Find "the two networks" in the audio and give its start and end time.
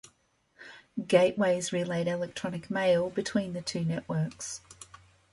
3.53-4.59